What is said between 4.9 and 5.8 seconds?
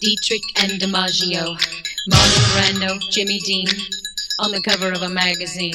of a magazine.